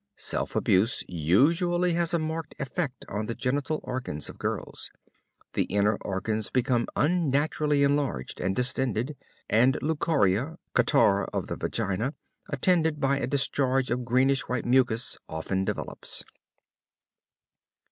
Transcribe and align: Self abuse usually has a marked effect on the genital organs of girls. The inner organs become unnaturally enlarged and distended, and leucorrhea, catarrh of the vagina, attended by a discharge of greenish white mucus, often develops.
Self 0.17 0.55
abuse 0.55 1.03
usually 1.07 1.93
has 1.93 2.11
a 2.11 2.17
marked 2.17 2.55
effect 2.59 3.05
on 3.07 3.27
the 3.27 3.35
genital 3.35 3.79
organs 3.83 4.29
of 4.29 4.39
girls. 4.39 4.89
The 5.53 5.65
inner 5.65 5.97
organs 6.01 6.49
become 6.49 6.87
unnaturally 6.95 7.83
enlarged 7.83 8.41
and 8.41 8.55
distended, 8.55 9.15
and 9.47 9.77
leucorrhea, 9.83 10.57
catarrh 10.73 11.25
of 11.25 11.45
the 11.49 11.55
vagina, 11.55 12.15
attended 12.49 12.99
by 12.99 13.19
a 13.19 13.27
discharge 13.27 13.91
of 13.91 14.03
greenish 14.03 14.49
white 14.49 14.65
mucus, 14.65 15.19
often 15.29 15.65
develops. 15.65 16.23